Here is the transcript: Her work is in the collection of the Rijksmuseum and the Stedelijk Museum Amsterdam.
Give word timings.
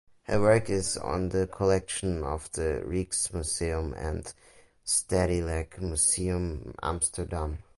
Her 0.23 0.41
work 0.41 0.67
is 0.67 0.97
in 0.97 1.29
the 1.29 1.45
collection 1.45 2.23
of 2.23 2.51
the 2.53 2.81
Rijksmuseum 2.83 3.93
and 3.95 4.23
the 4.23 4.33
Stedelijk 4.83 5.79
Museum 5.79 6.73
Amsterdam. 6.81 7.59